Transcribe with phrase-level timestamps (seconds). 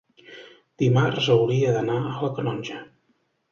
[0.83, 2.83] dimarts hauria d'anar a la Canonja.